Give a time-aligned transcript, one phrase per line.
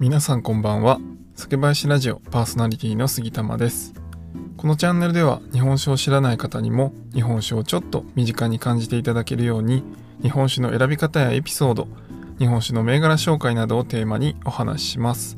[0.00, 0.98] 皆さんこんばんは。
[1.34, 3.92] 酒林ラジオパーソナリティの杉玉です。
[4.56, 9.84] このチャンネルでは日本酒を知らない方にも日本酒をちょっと身近に感じていただけるように
[10.22, 11.86] 日本酒の選び方やエピソード
[12.38, 15.36] 日本酒の銘柄紹介などをテーマにお話しします。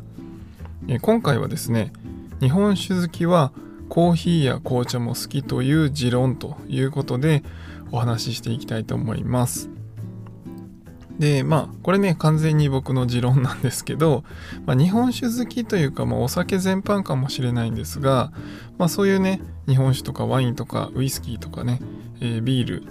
[0.87, 1.93] え今回はですね
[2.39, 3.51] 日本酒好きは
[3.89, 7.43] コーヒーや紅茶も好きという持論ということで
[7.91, 9.71] お話ししていきたいと思います。
[11.23, 14.25] でまあこれね完全に僕の持論なんですけど、
[14.67, 18.33] まあ、日本酒好きというか、まあ、お酒全般かもしれないんですが、
[18.77, 21.79] まあ、そういうね日本酒とかワインとかウイスキーとかね、
[22.21, 22.83] えー、ビール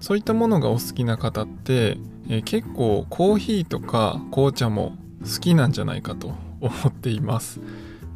[0.00, 7.60] そういったものがお好きな方って、えー、結構コーヒーとか紅茶も好きなんじゃないかと 思っています。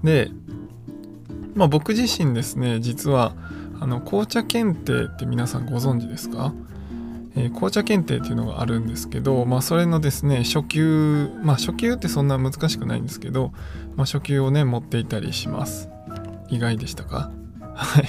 [0.03, 0.33] で
[1.55, 3.37] まあ僕自身ですね実は
[3.79, 6.53] あの紅茶検定って皆さんご存知ですか？
[7.35, 13.53] えー、紅茶検定っていうのがあるんですけど、まあ、それのですね初級まあ初級ってそんな難しくないんですけど、
[13.97, 15.89] まあ、初級をね持っていたりします。
[16.51, 17.31] 意外でしたか？
[17.75, 18.05] はい。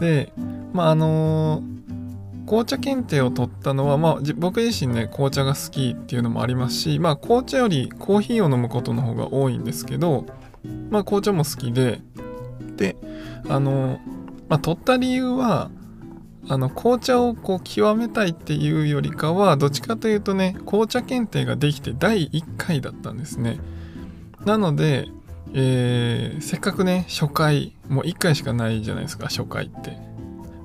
[0.00, 0.32] で
[0.72, 10.24] まああのー、紅茶検定を取ったのは、まあ、僕自身ね紅茶が好きっていうのもありますし、まあ、紅茶よりコーヒーを飲むことの方が多いんですけど、
[10.90, 12.00] まあ、紅茶も好きで
[12.76, 12.96] で
[13.48, 13.98] あの、
[14.48, 15.70] まあ、取った理由は
[16.48, 23.58] あの紅茶をこう極めたいっていうよりかはどっちかというとね紅茶検定ができて第1回だったんですね。
[24.44, 25.08] なので、
[25.52, 29.98] えー、せっかくね初回もう1回しかないじゃないですか初回って。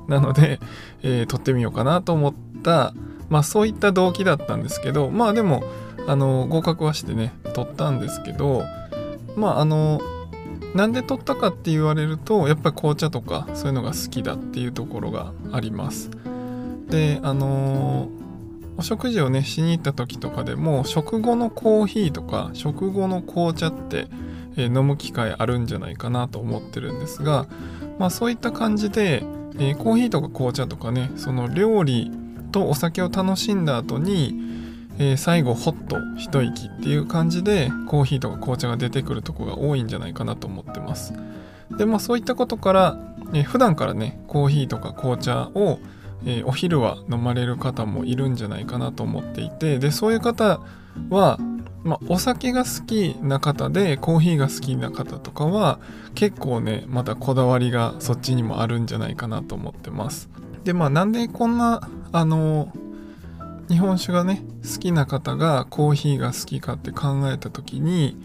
[0.07, 0.59] なので、
[1.01, 2.93] えー、撮ってみようかなと思った
[3.29, 5.63] まあそういった動機だったんですけどまあでも
[6.07, 8.63] あの合格はしてね撮ったんですけど
[9.35, 10.01] まああの
[10.73, 16.09] なんで取ったかって言われるとやっぱり紅茶とかそういうのが好きだっていうところがあります。
[16.89, 24.07] であのー、お食事をねしに行った時とかでも食後のコーヒーとか食後の紅茶って、
[24.57, 27.47] えー、飲む機会あるんじゃないかなと思ってるんですが
[27.99, 29.23] まあそういった感じで、
[29.57, 32.11] えー、コーヒーとか紅茶とかねその料理
[32.51, 34.35] とお酒を楽しんだ後に
[34.99, 41.13] えー、最後ホッと一息っていう感じでコーヒーとか紅茶が出てくるとこが多いんじゃないかなと思ってます。
[41.77, 42.97] でまあそういったことから、
[43.33, 45.79] えー、普段からねコーヒーとか紅茶を、
[46.25, 50.59] えー、お昼は飲まれる方もいるんじゃないかなと思っていてでそういう方
[51.09, 51.39] は
[51.83, 55.79] まあ、お酒が好きな方でコーヒーが好きな方とかは
[56.15, 60.29] 結構ねまたこだわりがそっちにもあるんじゃないかなと思ってます。
[60.63, 62.71] でまあなんでこんなあの
[63.73, 68.15] 日本酒がね好きな方がコーヒーが好きかって考えた時に、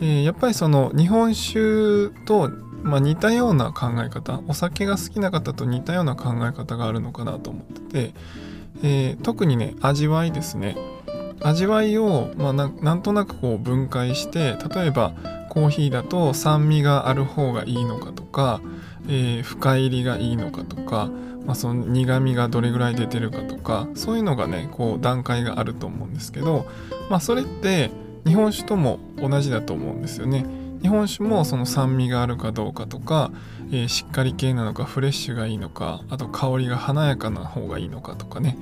[0.00, 2.48] えー、やっぱりその日本酒と、
[2.82, 8.14] まあ、似たような考え方お酒が好きな方と似たような考え方があるのかなと思ってて、
[8.82, 10.76] えー、特にね味わいですね。
[11.42, 15.12] 味わいを、まあ、なんとなくこう分解して例えば
[15.50, 18.62] コーヒーだと酸味がある方がいいのかとか、
[19.08, 21.10] えー、深入りがいいのかとか
[21.46, 26.66] まあ、その苦味がどれぐらい出てるかとかそういうのがねこう段階があると思うんですけど、
[27.08, 27.90] まあ、それって
[28.26, 30.44] 日本酒とも同じだと思うんですよね。
[30.82, 33.32] 日本酒もその酸味があるかどうかとか、
[33.70, 38.58] えー、しっかり系なのかフレッシュがいいのかあと香りが華やかな方がいいのかとかね、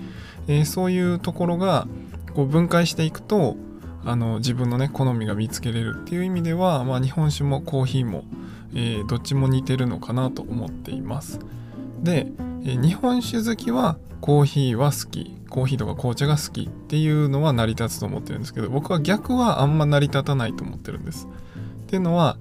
[0.46, 1.88] えー、そういうところが
[2.34, 3.56] こう分解していくと
[4.04, 8.24] あの自分のね好みが見つけれるっていう意味では、まあ、日本酒もコーヒーも、
[8.74, 11.38] えー、どっちも似てるのかなと思っています。
[12.02, 12.26] で、
[12.64, 21.28] え日本酒好きはコーヒーは好きコーヒーとか紅茶が好きっていうのは成り立つと思ってるんですけど僕は逆はあんま成り立たないと思ってるんです。
[21.82, 22.38] っていうのは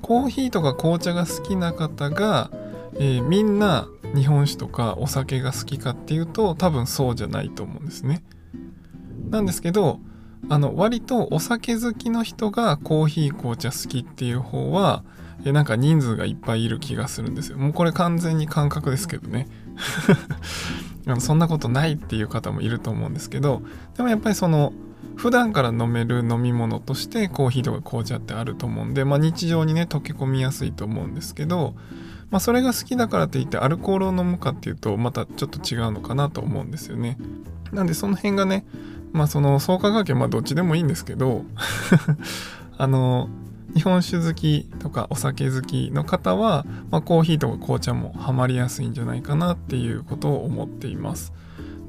[0.00, 2.50] コーヒーとか紅茶が好きな方が、
[2.94, 8.22] えー、みんな日本酒とかお酒が好きかっていうと多分そうじゃないと思うんですね。
[9.28, 10.00] なんですけど
[10.48, 15.04] あの割とお酒好きの人がコーヒー紅茶好きっていう方は
[15.44, 17.58] えなんか人数がいっぱいいる気がするんですよ。
[17.58, 19.46] もうこれ完全に感覚ですけどね。
[21.20, 23.62] そんなことないっていう方もいると思うんですけど
[23.96, 24.72] でもやっぱりその
[25.16, 31.74] 普段から飲める飲み物としてコーヒーとか紅茶ってあると思うんで、まあ、日常にね溶け込みやすいと思うんですけど、
[32.30, 37.18] まあ、それが好きだからといってアルコールを飲むかっていうとまたちょっと違うのかなと思うんですよね。
[37.72, 38.64] なんでその辺がね
[39.12, 41.44] まあその創価学系まあどっちでもいいんですけど
[42.76, 43.28] あの
[43.74, 51.32] 日本酒好きとかお酒好きの方は、まあ、コーヒーとか紅茶もハマりやすいんじゃないかなっていうことを思っています。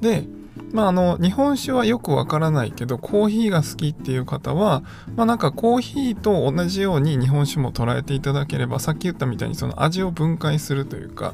[0.02, 0.28] で、
[0.72, 4.84] まあ、あの日本酒はよくわからないけどコーヒーが好きっていう方は、
[5.16, 11.34] まあ、なんかコーヒーと同じように日本酒も捉えていただければさっき言ったみたいにその味を分解するというか、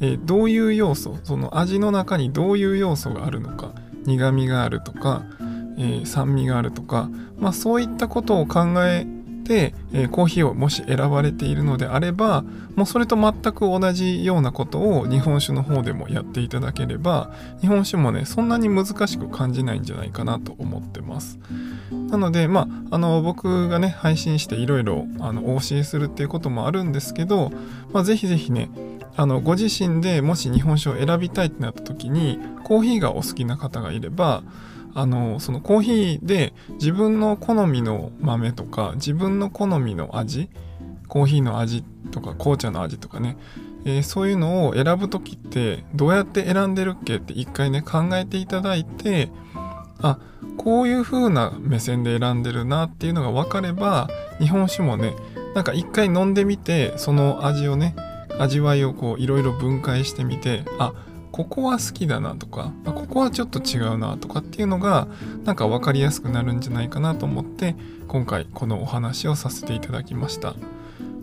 [0.00, 3.72] えー、どういう要素その味の中にどういう要素があるのか
[4.06, 5.24] 苦みがあるとか、
[5.78, 7.08] えー、酸味があるとか、
[7.38, 9.06] まあ、そういったことを考え、
[9.92, 12.42] えー、コーヒーをもし選ばれているのであれば
[12.76, 21.38] もうそれと全く同じようなことを日本酒の方でもやっていただければ日本酒もねそんなに難しく感じないんじゃないかなと思ってます。
[21.90, 27.50] なのでまああの僕がね配信していろいろお教えするっていうこともあるんですけど、
[27.92, 28.70] まあ、ぜひぜひね
[29.16, 34.42] あのご自身でもし日本酒を選びたいってなった時にコーヒーがお好きな方がいれば
[34.94, 40.48] あのそのコーヒーで自分の好みの豆とか自分の好みの味
[41.08, 43.36] コーヒーの味とか紅茶の味とかね、
[43.84, 49.30] えー、そういうのを選ぶ時ってどうやって選んでるっけって一回ね考えていただいて
[50.02, 50.18] あ
[50.56, 54.08] こういう風な目線で選んでるなっていうのが分かれば
[54.38, 55.14] 日本酒もね
[55.54, 57.94] なんか一回飲んでみてその味をね
[58.38, 60.92] 味わいをこういろいろ分解してみてあ
[61.40, 65.08] ここは好きだなとかここはちょっと違うなとかっていうのが
[65.44, 67.76] なんか分かりやすくなるんじゃないかなと思って
[68.08, 70.54] 今回このお話をさせていただきました。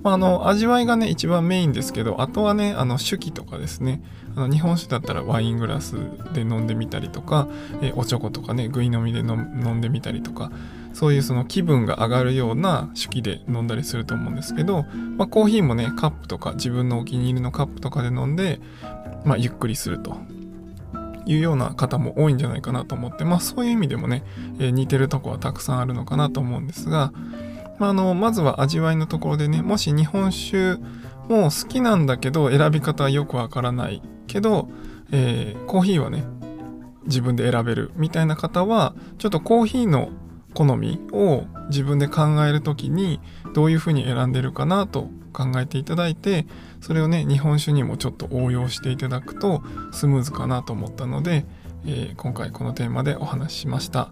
[0.03, 4.01] まあ、あの味わいがね一番メインですけどあとはねあの手記とかですね
[4.35, 5.95] あの日本酒だったらワイングラス
[6.33, 7.47] で飲んでみたりとか、
[7.81, 9.35] えおちょことかねぐい飲みで飲
[9.75, 10.51] んでみたりとか
[10.97, 14.83] そういうその気分が上がるような手記で飲んだりすると思うんですけど、
[15.15, 18.59] まあ、コーヒーもねカップとか自分のお気に入りのカップとかで飲んで、
[19.23, 20.17] まあ、ゆっくりすると
[21.27, 24.23] いうような方も多いんじゃないかなと思って、まあ、そういう意味でもね、
[24.57, 27.13] えー、似てるとこはたくさんあるのかなと思うんですが、
[27.77, 30.77] まあ、あのまずは味わいのところでねもし日本酒
[31.29, 34.67] も好きなんだけど選び方はよくわからないけど、
[35.11, 36.23] えー、コーヒーはね
[37.05, 40.09] 自分で選べるみたいな方はちょっとコーヒーの
[40.57, 43.19] 好みを自分で考える時に
[43.53, 46.47] どういうふうに選んでるかなと考えていただいて
[46.81, 49.61] それをね日本酒にもちょっと応用していただくと
[49.91, 51.45] スムーズかなと思ったので、
[51.85, 54.11] えー、今回このテーマでお話ししました。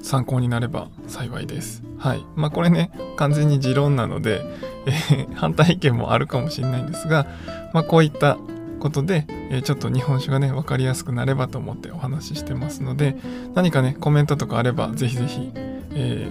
[0.00, 1.82] 参考になれば幸いです。
[1.98, 2.24] はい。
[2.36, 4.42] まあこれね完全に持論なので、
[4.86, 7.26] えー、反対意見もあるかもしれないんですが、
[7.72, 8.36] まあ、こういった
[8.78, 13.16] ことで、えー、ちょっと日本酒がね分かりやすくなればと思ってお話ししてますので
[13.54, 15.50] 何かねコメントとかあればぜひぜひ、
[15.98, 16.30] え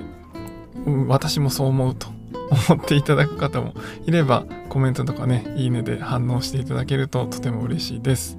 [0.85, 2.07] ー、私もそう思うと
[2.71, 3.73] 思っていただく方も
[4.05, 8.37] いればコメントとかねいいねで反応していただけるととても嬉しいです。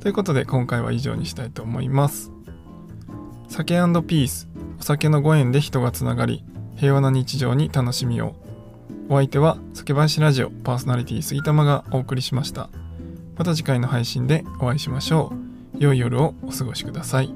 [0.00, 2.32] ということで今回は以上にしたいと思います。
[3.48, 4.48] 酒ピース
[4.80, 6.44] お酒のご縁で人がつながり
[6.76, 8.34] 平和な日常に楽しみを。
[9.08, 12.70] お相手は酒林ラジオパーソナリティ杉玉がお送りしました。
[13.36, 15.78] また次回の配信でお会いしましょう。
[15.78, 17.34] 良い夜をお過ごしください。